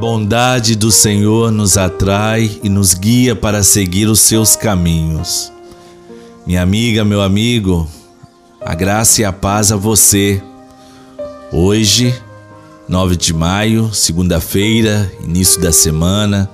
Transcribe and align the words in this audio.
bondade 0.00 0.74
do 0.76 0.90
Senhor 0.90 1.52
nos 1.52 1.76
atrai 1.76 2.58
e 2.62 2.70
nos 2.70 2.94
guia 2.94 3.36
para 3.36 3.62
seguir 3.62 4.06
os 4.06 4.20
seus 4.20 4.56
caminhos. 4.56 5.52
Minha 6.46 6.62
amiga, 6.62 7.04
meu 7.04 7.20
amigo, 7.20 7.86
a 8.62 8.74
graça 8.74 9.20
e 9.20 9.26
a 9.26 9.32
paz 9.32 9.70
a 9.70 9.76
você. 9.76 10.42
Hoje, 11.52 12.14
9 12.88 13.14
de 13.14 13.34
maio, 13.34 13.92
segunda-feira, 13.92 15.12
início 15.22 15.60
da 15.60 15.70
semana, 15.70 16.48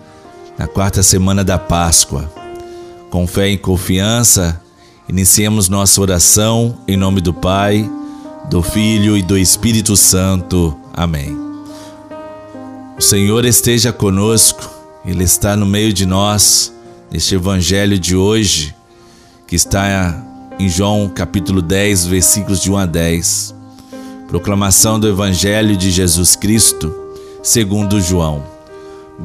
na 0.59 0.67
quarta 0.67 1.01
semana 1.01 1.45
da 1.45 1.57
Páscoa. 1.57 2.29
Com 3.11 3.29
fé 3.29 3.49
e 3.51 3.57
confiança, 3.57 4.61
iniciemos 5.09 5.69
nossa 5.69 6.01
oração 6.01 6.79
em 6.89 6.97
nome 6.97 7.21
do 7.21 7.33
Pai, 7.33 7.89
do 8.51 8.61
Filho 8.61 9.17
e 9.17 9.23
do 9.23 9.39
Espírito 9.39 9.97
Santo. 9.97 10.77
Amém. 10.93 11.46
O 12.99 13.03
Senhor 13.03 13.45
esteja 13.45 13.93
conosco, 13.93 14.71
Ele 15.05 15.23
está 15.23 15.55
no 15.55 15.67
meio 15.67 15.93
de 15.93 16.07
nós, 16.07 16.73
neste 17.11 17.35
Evangelho 17.35 17.99
de 17.99 18.17
hoje, 18.17 18.75
que 19.47 19.55
está 19.55 20.19
em 20.59 20.67
João 20.67 21.07
capítulo 21.07 21.61
10, 21.61 22.07
versículos 22.07 22.59
de 22.63 22.71
1 22.71 22.77
a 22.79 22.87
10. 22.87 23.55
Proclamação 24.29 24.99
do 24.99 25.07
Evangelho 25.07 25.77
de 25.77 25.91
Jesus 25.91 26.37
Cristo, 26.37 26.95
segundo 27.43 28.01
João. 28.01 28.43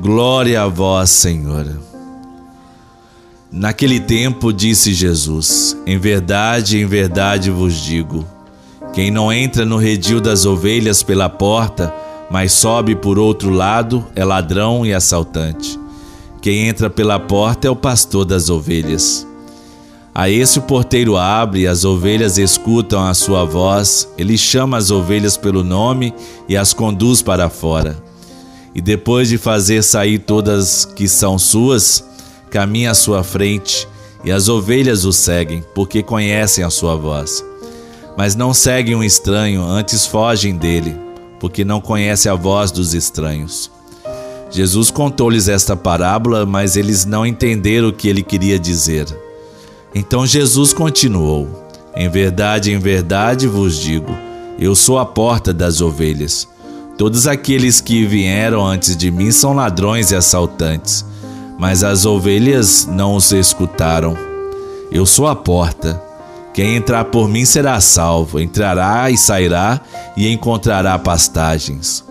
Glória 0.01 0.61
a 0.61 0.67
vós, 0.67 1.09
Senhor. 1.09 1.79
Naquele 3.49 4.01
tempo 4.01 4.51
disse 4.51 4.93
Jesus: 4.93 5.77
Em 5.87 5.97
verdade, 5.97 6.77
em 6.77 6.85
verdade 6.85 7.49
vos 7.49 7.75
digo: 7.75 8.27
quem 8.91 9.09
não 9.09 9.31
entra 9.31 9.63
no 9.63 9.77
redil 9.77 10.19
das 10.19 10.45
ovelhas 10.45 11.01
pela 11.01 11.29
porta, 11.29 11.93
mas 12.31 12.53
sobe 12.53 12.95
por 12.95 13.19
outro 13.19 13.49
lado 13.49 14.07
é 14.15 14.23
ladrão 14.23 14.85
e 14.85 14.93
assaltante. 14.93 15.77
Quem 16.41 16.67
entra 16.67 16.89
pela 16.89 17.19
porta 17.19 17.67
é 17.67 17.69
o 17.69 17.75
pastor 17.75 18.23
das 18.23 18.49
ovelhas. 18.49 19.27
A 20.15 20.29
esse 20.29 20.57
o 20.59 20.61
porteiro 20.61 21.17
abre, 21.17 21.67
as 21.67 21.83
ovelhas 21.83 22.37
escutam 22.37 23.03
a 23.03 23.13
sua 23.13 23.43
voz, 23.43 24.07
ele 24.17 24.37
chama 24.37 24.77
as 24.77 24.91
ovelhas 24.91 25.35
pelo 25.35 25.63
nome 25.63 26.13
e 26.47 26.55
as 26.55 26.73
conduz 26.73 27.21
para 27.21 27.49
fora. 27.49 28.01
E 28.73 28.81
depois 28.81 29.27
de 29.27 29.37
fazer 29.37 29.83
sair 29.83 30.19
todas 30.19 30.85
que 30.85 31.07
são 31.07 31.37
suas, 31.37 32.03
caminha 32.49 32.91
à 32.91 32.93
sua 32.93 33.23
frente, 33.23 33.87
e 34.23 34.31
as 34.31 34.47
ovelhas 34.47 35.03
o 35.03 35.11
seguem, 35.11 35.63
porque 35.75 36.01
conhecem 36.01 36.63
a 36.63 36.69
sua 36.69 36.95
voz. 36.95 37.43
Mas 38.17 38.35
não 38.35 38.53
seguem 38.53 38.95
um 38.95 39.03
estranho, 39.03 39.63
antes 39.63 40.05
fogem 40.05 40.55
dele 40.55 41.10
porque 41.41 41.65
não 41.65 41.81
conhece 41.81 42.29
a 42.29 42.35
voz 42.35 42.71
dos 42.71 42.93
estranhos. 42.93 43.71
Jesus 44.51 44.91
contou-lhes 44.91 45.47
esta 45.47 45.75
parábola, 45.75 46.45
mas 46.45 46.75
eles 46.75 47.03
não 47.03 47.25
entenderam 47.25 47.87
o 47.87 47.93
que 47.93 48.07
ele 48.07 48.21
queria 48.21 48.59
dizer. 48.59 49.07
Então 49.95 50.23
Jesus 50.23 50.71
continuou: 50.71 51.49
Em 51.95 52.07
verdade, 52.07 52.71
em 52.71 52.77
verdade 52.77 53.47
vos 53.47 53.79
digo, 53.79 54.15
eu 54.59 54.75
sou 54.75 54.99
a 54.99 55.05
porta 55.05 55.51
das 55.51 55.81
ovelhas. 55.81 56.47
Todos 56.95 57.25
aqueles 57.25 57.81
que 57.81 58.05
vieram 58.05 58.63
antes 58.63 58.95
de 58.95 59.09
mim 59.09 59.31
são 59.31 59.53
ladrões 59.53 60.11
e 60.11 60.15
assaltantes, 60.15 61.03
mas 61.57 61.83
as 61.83 62.05
ovelhas 62.05 62.85
não 62.85 63.15
os 63.15 63.31
escutaram. 63.31 64.15
Eu 64.91 65.07
sou 65.07 65.25
a 65.25 65.35
porta. 65.35 66.10
Quem 66.53 66.75
entrar 66.75 67.05
por 67.05 67.29
mim 67.29 67.45
será 67.45 67.79
salvo, 67.79 68.39
entrará 68.39 69.09
e 69.09 69.17
sairá 69.17 69.79
e 70.17 70.27
encontrará 70.27 70.99
pastagens. 70.99 72.03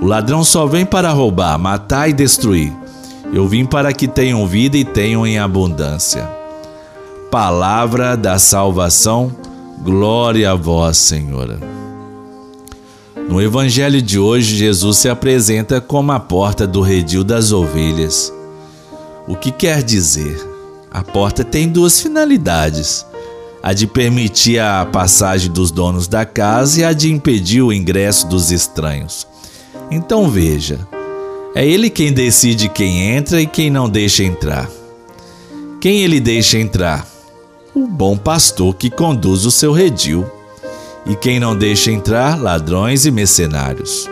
O 0.00 0.06
ladrão 0.06 0.44
só 0.44 0.66
vem 0.66 0.86
para 0.86 1.10
roubar, 1.10 1.58
matar 1.58 2.08
e 2.08 2.12
destruir. 2.12 2.72
Eu 3.32 3.48
vim 3.48 3.64
para 3.64 3.92
que 3.92 4.06
tenham 4.06 4.46
vida 4.46 4.76
e 4.76 4.84
tenham 4.84 5.26
em 5.26 5.38
abundância. 5.38 6.28
Palavra 7.30 8.16
da 8.16 8.38
salvação, 8.38 9.34
glória 9.80 10.50
a 10.50 10.54
vós, 10.54 10.98
Senhora. 10.98 11.58
No 13.28 13.40
evangelho 13.40 14.02
de 14.02 14.18
hoje, 14.18 14.56
Jesus 14.56 14.98
se 14.98 15.08
apresenta 15.08 15.80
como 15.80 16.12
a 16.12 16.20
porta 16.20 16.66
do 16.66 16.82
redil 16.82 17.24
das 17.24 17.50
ovelhas. 17.50 18.32
O 19.26 19.34
que 19.34 19.50
quer 19.50 19.82
dizer? 19.82 20.38
A 20.90 21.02
porta 21.02 21.42
tem 21.42 21.68
duas 21.68 22.00
finalidades 22.00 23.06
a 23.62 23.72
de 23.72 23.86
permitir 23.86 24.58
a 24.58 24.84
passagem 24.84 25.50
dos 25.50 25.70
donos 25.70 26.08
da 26.08 26.24
casa 26.24 26.80
e 26.80 26.84
a 26.84 26.92
de 26.92 27.12
impedir 27.12 27.62
o 27.62 27.72
ingresso 27.72 28.26
dos 28.26 28.50
estranhos. 28.50 29.26
Então 29.90 30.28
veja, 30.28 30.80
é 31.54 31.66
ele 31.66 31.88
quem 31.88 32.12
decide 32.12 32.68
quem 32.68 33.10
entra 33.10 33.40
e 33.40 33.46
quem 33.46 33.70
não 33.70 33.88
deixa 33.88 34.24
entrar. 34.24 34.68
Quem 35.80 36.02
ele 36.02 36.18
deixa 36.18 36.58
entrar? 36.58 37.06
O 37.74 37.86
bom 37.86 38.16
pastor 38.16 38.74
que 38.74 38.90
conduz 38.90 39.44
o 39.44 39.50
seu 39.50 39.72
redil. 39.72 40.26
E 41.04 41.14
quem 41.14 41.40
não 41.40 41.56
deixa 41.56 41.90
entrar? 41.90 42.40
Ladrões 42.40 43.04
e 43.04 43.10
mercenários. 43.10 44.08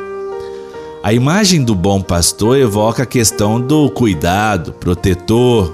A 1.03 1.13
imagem 1.13 1.65
do 1.65 1.75
bom 1.75 2.03
pastor 2.03 2.59
evoca 2.59 3.05
a 3.05 3.07
questão 3.07 3.61
do 3.61 3.89
cuidado, 3.89 4.73
protetor, 4.75 5.73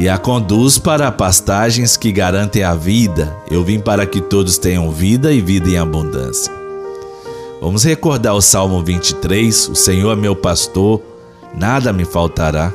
e 0.00 0.08
a 0.08 0.16
conduz 0.16 0.78
para 0.78 1.12
pastagens 1.12 1.94
que 1.94 2.10
garantem 2.10 2.62
a 2.62 2.74
vida. 2.74 3.36
Eu 3.50 3.62
vim 3.62 3.78
para 3.78 4.06
que 4.06 4.18
todos 4.18 4.56
tenham 4.56 4.90
vida 4.90 5.30
e 5.30 5.42
vida 5.42 5.68
em 5.68 5.76
abundância. 5.76 6.50
Vamos 7.60 7.84
recordar 7.84 8.34
o 8.34 8.40
Salmo 8.40 8.82
23: 8.82 9.68
O 9.68 9.74
Senhor 9.74 10.16
é 10.16 10.16
meu 10.16 10.34
pastor, 10.34 11.02
nada 11.54 11.92
me 11.92 12.06
faltará. 12.06 12.72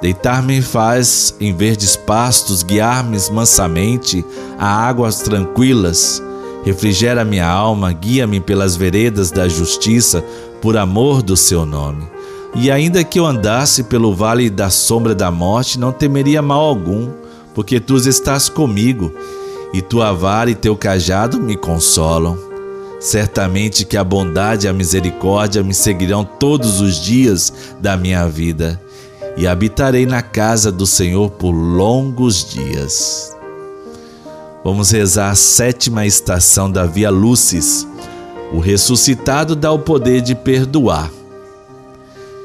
Deitar-me 0.00 0.62
faz 0.62 1.36
em 1.38 1.54
verdes 1.54 1.96
pastos, 1.96 2.62
guiar-me 2.62 3.18
mansamente 3.30 4.24
a 4.58 4.88
águas 4.88 5.18
tranquilas. 5.18 6.22
Refrigera 6.64 7.26
minha 7.26 7.46
alma, 7.46 7.92
guia-me 7.92 8.40
pelas 8.40 8.74
veredas 8.74 9.30
da 9.30 9.46
justiça, 9.48 10.24
por 10.62 10.78
amor 10.78 11.20
do 11.20 11.36
seu 11.36 11.66
nome. 11.66 12.08
E 12.54 12.70
ainda 12.70 13.02
que 13.02 13.18
eu 13.18 13.26
andasse 13.26 13.84
pelo 13.84 14.14
vale 14.14 14.50
da 14.50 14.68
sombra 14.68 15.14
da 15.14 15.30
morte, 15.30 15.78
não 15.78 15.90
temeria 15.90 16.42
mal 16.42 16.60
algum, 16.60 17.10
porque 17.54 17.80
tu 17.80 17.96
estás 17.96 18.48
comigo, 18.48 19.12
e 19.72 19.80
tua 19.80 20.12
vara 20.12 20.50
e 20.50 20.54
teu 20.54 20.76
cajado 20.76 21.40
me 21.40 21.56
consolam. 21.56 22.38
Certamente 23.00 23.84
que 23.84 23.96
a 23.96 24.04
bondade 24.04 24.66
e 24.66 24.68
a 24.68 24.72
misericórdia 24.72 25.62
me 25.62 25.74
seguirão 25.74 26.24
todos 26.24 26.80
os 26.80 27.00
dias 27.00 27.52
da 27.80 27.96
minha 27.96 28.28
vida, 28.28 28.80
e 29.36 29.46
habitarei 29.46 30.04
na 30.04 30.20
casa 30.20 30.70
do 30.70 30.86
Senhor 30.86 31.30
por 31.30 31.52
longos 31.52 32.44
dias. 32.44 33.34
Vamos 34.62 34.90
rezar 34.90 35.30
a 35.30 35.34
sétima 35.34 36.06
estação 36.06 36.70
da 36.70 36.84
Via 36.86 37.10
Lucis. 37.10 37.86
O 38.52 38.60
ressuscitado 38.60 39.56
dá 39.56 39.72
o 39.72 39.78
poder 39.78 40.20
de 40.20 40.34
perdoar. 40.34 41.10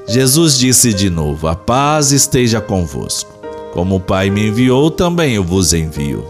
Jesus 0.08 0.58
disse 0.58 0.94
de 0.94 1.10
novo: 1.10 1.48
A 1.48 1.56
paz 1.56 2.14
esteja 2.14 2.62
convosco. 2.62 3.30
Como 3.74 3.98
o 3.98 4.00
Pai 4.00 4.30
me 4.30 4.48
enviou, 4.48 4.90
também 4.90 5.36
eu 5.36 5.44
vos 5.44 5.74
envio. 5.74 6.26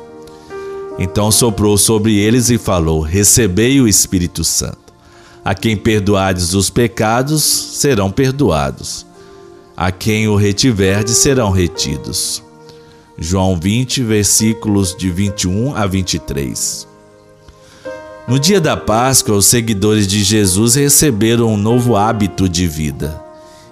Então 0.97 1.31
soprou 1.31 1.77
sobre 1.77 2.17
eles 2.17 2.49
e 2.49 2.57
falou: 2.57 3.01
Recebei 3.01 3.79
o 3.79 3.87
Espírito 3.87 4.43
Santo. 4.43 4.87
A 5.45 5.53
quem 5.53 5.77
perdoardes 5.77 6.55
os 6.55 6.71
pecados, 6.71 7.43
serão 7.43 8.09
perdoados. 8.09 9.05
A 9.77 9.91
quem 9.91 10.27
o 10.27 10.35
retiverdes, 10.35 11.17
serão 11.17 11.51
retidos. 11.51 12.41
João 13.15 13.59
20, 13.59 14.01
versículos 14.01 14.95
de 14.97 15.11
21 15.11 15.75
a 15.75 15.85
23. 15.85 16.87
No 18.27 18.39
dia 18.39 18.59
da 18.59 18.75
Páscoa, 18.75 19.35
os 19.35 19.45
seguidores 19.45 20.07
de 20.07 20.23
Jesus 20.23 20.73
receberam 20.73 21.53
um 21.53 21.57
novo 21.57 21.95
hábito 21.95 22.49
de 22.49 22.67
vida 22.67 23.26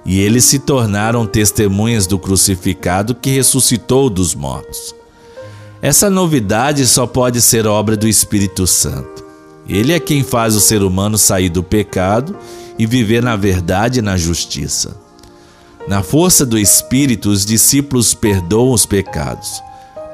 e 0.05 0.19
eles 0.19 0.45
se 0.45 0.59
tornaram 0.59 1.25
testemunhas 1.25 2.05
do 2.05 2.19
crucificado 2.19 3.15
que 3.15 3.31
ressuscitou 3.31 4.09
dos 4.09 4.35
mortos. 4.35 4.93
Essa 5.81 6.09
novidade 6.09 6.85
só 6.85 7.07
pode 7.07 7.41
ser 7.41 7.65
obra 7.65 7.97
do 7.97 8.07
Espírito 8.07 8.67
Santo. 8.67 9.25
Ele 9.67 9.93
é 9.93 9.99
quem 9.99 10.23
faz 10.23 10.55
o 10.55 10.61
ser 10.61 10.83
humano 10.83 11.17
sair 11.17 11.49
do 11.49 11.63
pecado 11.63 12.35
e 12.77 12.85
viver 12.85 13.23
na 13.23 13.35
verdade 13.35 13.99
e 13.99 14.01
na 14.01 14.15
justiça. 14.15 14.95
Na 15.87 16.03
força 16.03 16.45
do 16.45 16.57
Espírito, 16.57 17.29
os 17.29 17.45
discípulos 17.45 18.13
perdoam 18.13 18.71
os 18.71 18.85
pecados 18.85 19.61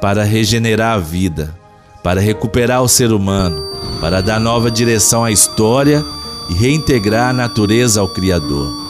para 0.01 0.23
regenerar 0.23 0.95
a 0.95 0.99
vida, 0.99 1.55
para 2.03 2.19
recuperar 2.19 2.81
o 2.81 2.89
ser 2.89 3.11
humano, 3.11 3.61
para 3.99 4.21
dar 4.21 4.39
nova 4.39 4.71
direção 4.71 5.23
à 5.23 5.31
história 5.31 6.03
e 6.49 6.53
reintegrar 6.53 7.29
a 7.29 7.33
natureza 7.33 8.01
ao 8.01 8.09
Criador. 8.09 8.80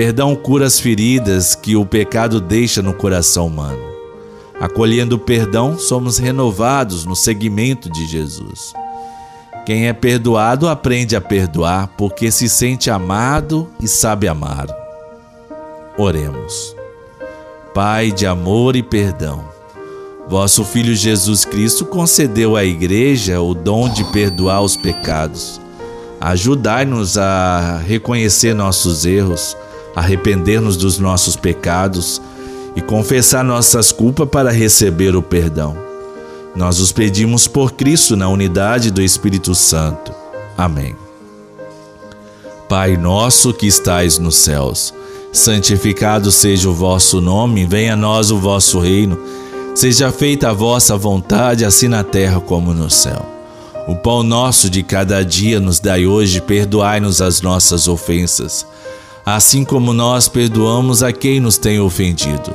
Perdão 0.00 0.34
cura 0.34 0.64
as 0.64 0.80
feridas 0.80 1.54
que 1.54 1.76
o 1.76 1.84
pecado 1.84 2.40
deixa 2.40 2.80
no 2.80 2.94
coração 2.94 3.48
humano. 3.48 3.82
Acolhendo 4.58 5.16
o 5.16 5.18
perdão, 5.18 5.78
somos 5.78 6.16
renovados 6.16 7.04
no 7.04 7.14
seguimento 7.14 7.90
de 7.90 8.06
Jesus. 8.06 8.72
Quem 9.66 9.88
é 9.88 9.92
perdoado 9.92 10.70
aprende 10.70 11.14
a 11.14 11.20
perdoar 11.20 11.88
porque 11.98 12.30
se 12.30 12.48
sente 12.48 12.88
amado 12.88 13.68
e 13.78 13.86
sabe 13.86 14.26
amar. 14.26 14.68
Oremos. 15.98 16.74
Pai 17.74 18.10
de 18.10 18.26
amor 18.26 18.76
e 18.76 18.82
perdão, 18.82 19.44
vosso 20.26 20.64
Filho 20.64 20.94
Jesus 20.94 21.44
Cristo 21.44 21.84
concedeu 21.84 22.56
à 22.56 22.64
Igreja 22.64 23.42
o 23.42 23.52
dom 23.52 23.86
de 23.86 24.02
perdoar 24.04 24.62
os 24.62 24.78
pecados. 24.78 25.60
Ajudai-nos 26.18 27.18
a 27.18 27.82
reconhecer 27.86 28.54
nossos 28.54 29.04
erros, 29.04 29.54
arrepender-nos 29.94 30.76
dos 30.76 30.98
nossos 30.98 31.36
pecados 31.36 32.20
e 32.76 32.80
confessar 32.80 33.44
nossas 33.44 33.92
culpas 33.92 34.28
para 34.28 34.50
receber 34.50 35.16
o 35.16 35.22
perdão. 35.22 35.76
Nós 36.54 36.80
os 36.80 36.92
pedimos 36.92 37.46
por 37.46 37.72
Cristo 37.72 38.16
na 38.16 38.28
unidade 38.28 38.90
do 38.90 39.02
Espírito 39.02 39.54
Santo. 39.54 40.12
Amém. 40.56 40.96
Pai 42.68 42.96
nosso 42.96 43.52
que 43.52 43.66
estais 43.66 44.18
nos 44.18 44.36
céus, 44.36 44.94
santificado 45.32 46.30
seja 46.30 46.68
o 46.68 46.74
vosso 46.74 47.20
nome, 47.20 47.66
venha 47.66 47.94
a 47.94 47.96
nós 47.96 48.30
o 48.30 48.38
vosso 48.38 48.78
reino. 48.78 49.18
Seja 49.74 50.10
feita 50.10 50.50
a 50.50 50.52
vossa 50.52 50.96
vontade, 50.96 51.64
assim 51.64 51.88
na 51.88 52.02
terra 52.02 52.40
como 52.40 52.74
no 52.74 52.90
céu. 52.90 53.24
O 53.88 53.94
pão 53.96 54.22
nosso 54.22 54.68
de 54.68 54.82
cada 54.82 55.24
dia 55.24 55.58
nos 55.58 55.80
dai 55.80 56.06
hoje, 56.06 56.40
perdoai-nos 56.40 57.22
as 57.22 57.40
nossas 57.40 57.88
ofensas, 57.88 58.66
assim 59.24 59.64
como 59.64 59.92
nós 59.92 60.28
perdoamos 60.28 61.02
a 61.02 61.12
quem 61.12 61.40
nos 61.40 61.58
tem 61.58 61.80
ofendido. 61.80 62.52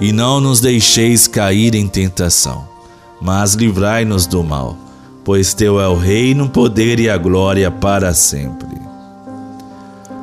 E 0.00 0.12
não 0.12 0.40
nos 0.40 0.60
deixeis 0.60 1.26
cair 1.26 1.74
em 1.74 1.86
tentação, 1.86 2.66
mas 3.20 3.54
livrai-nos 3.54 4.26
do 4.26 4.42
mal, 4.42 4.76
pois 5.24 5.52
teu 5.52 5.78
é 5.80 5.86
o 5.86 5.96
reino, 5.96 6.44
o 6.44 6.48
poder 6.48 6.98
e 6.98 7.10
a 7.10 7.18
glória 7.18 7.70
para 7.70 8.14
sempre. 8.14 8.80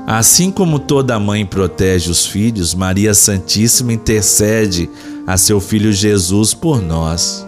Assim 0.08 0.50
como 0.50 0.80
toda 0.80 1.20
mãe 1.20 1.46
protege 1.46 2.10
os 2.10 2.26
filhos, 2.26 2.74
Maria 2.74 3.14
Santíssima 3.14 3.92
intercede 3.92 4.90
a 5.28 5.36
seu 5.38 5.60
filho 5.60 5.92
Jesus 5.92 6.54
por 6.54 6.82
nós. 6.82 7.46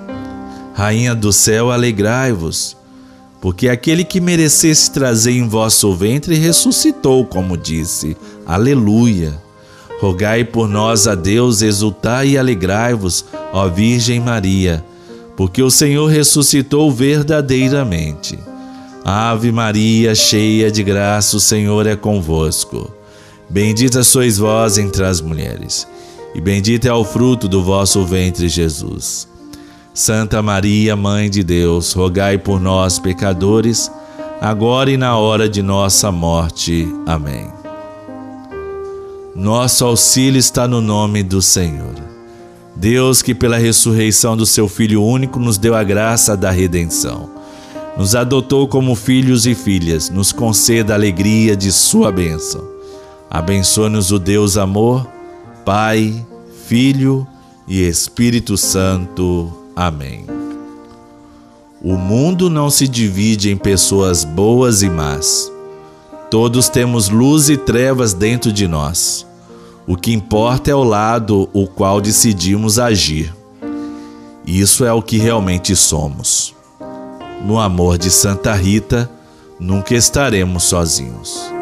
Rainha 0.74 1.16
do 1.16 1.32
céu, 1.32 1.72
alegrai-vos, 1.72 2.76
porque 3.42 3.70
aquele 3.70 4.04
que 4.04 4.20
merecesse 4.20 4.92
trazer 4.92 5.32
em 5.32 5.48
vosso 5.48 5.94
ventre 5.94 6.36
ressuscitou, 6.36 7.26
como 7.26 7.58
disse. 7.58 8.18
Aleluia. 8.46 9.38
Rogai 10.02 10.44
por 10.44 10.68
nós 10.68 11.08
a 11.08 11.16
Deus, 11.16 11.62
exultai 11.62 12.30
e 12.30 12.38
alegrai-vos, 12.38 13.26
ó 13.52 13.68
Virgem 13.68 14.20
Maria, 14.20 14.84
porque 15.36 15.62
o 15.62 15.70
Senhor 15.70 16.08
ressuscitou 16.08 16.90
verdadeiramente. 16.92 18.40
Ave 19.04 19.52
Maria, 19.52 20.16
cheia 20.16 20.72
de 20.72 20.84
graça, 20.84 21.36
o 21.36 21.40
Senhor 21.40 21.86
é 21.86 21.96
convosco. 21.96 22.94
Bendita 23.50 24.04
sois 24.04 24.38
vós 24.38 24.78
entre 24.78 25.04
as 25.04 25.20
mulheres, 25.20 25.88
e 26.34 26.40
bendito 26.40 26.88
é 26.88 26.94
o 26.94 27.04
fruto 27.04 27.48
do 27.48 27.64
vosso 27.64 28.06
ventre, 28.06 28.48
Jesus. 28.48 29.28
Santa 30.00 30.42
Maria, 30.42 30.96
Mãe 30.96 31.30
de 31.30 31.44
Deus, 31.44 31.92
rogai 31.92 32.38
por 32.38 32.58
nós, 32.58 32.98
pecadores, 32.98 33.92
agora 34.40 34.90
e 34.90 34.96
na 34.96 35.18
hora 35.18 35.50
de 35.50 35.62
nossa 35.62 36.10
morte. 36.10 36.88
Amém. 37.06 37.50
Nosso 39.36 39.84
auxílio 39.84 40.40
está 40.40 40.70
no 40.70 40.80
nome 40.80 41.22
do 41.22 41.42
Senhor. 41.42 41.96
Deus, 42.78 43.22
que 43.22 43.36
pela 43.36 43.58
ressurreição 43.58 44.38
do 44.38 44.46
seu 44.46 44.70
Filho 44.70 45.04
único 45.04 45.38
nos 45.38 45.58
deu 45.58 45.76
a 45.76 45.84
graça 45.84 46.38
da 46.38 46.50
redenção, 46.50 47.30
nos 47.98 48.16
adotou 48.16 48.70
como 48.70 48.96
filhos 48.96 49.46
e 49.46 49.54
filhas, 49.54 50.10
nos 50.10 50.32
conceda 50.32 50.94
a 50.94 50.96
alegria 50.96 51.58
de 51.58 51.74
Sua 51.74 52.10
bênção. 52.10 52.66
Abençoe-nos 53.30 54.14
o 54.14 54.18
Deus 54.18 54.56
Amor, 54.56 55.06
Pai, 55.66 56.26
Filho 56.68 57.28
e 57.68 57.82
Espírito 57.82 58.56
Santo. 58.56 59.59
Amém. 59.80 60.26
O 61.82 61.96
mundo 61.96 62.50
não 62.50 62.70
se 62.70 62.86
divide 62.86 63.50
em 63.50 63.56
pessoas 63.56 64.26
boas 64.26 64.82
e 64.82 64.90
más. 64.90 65.50
Todos 66.30 66.68
temos 66.68 67.08
luz 67.08 67.48
e 67.48 67.56
trevas 67.56 68.14
dentro 68.14 68.52
de 68.52 68.68
nós. 68.68 69.26
O 69.88 69.96
que 69.96 70.12
importa 70.12 70.70
é 70.70 70.76
o 70.76 70.84
lado 70.84 71.50
o 71.54 71.66
qual 71.66 72.02
decidimos 72.02 72.78
agir. 72.78 73.34
Isso 74.46 74.84
é 74.84 74.92
o 74.92 75.02
que 75.02 75.18
realmente 75.18 75.74
somos. 75.78 76.54
No 77.46 77.58
amor 77.58 77.98
de 77.98 78.12
Santa 78.12 78.54
Rita, 78.56 79.10
nunca 79.58 79.96
estaremos 79.96 80.64
sozinhos. 80.64 81.59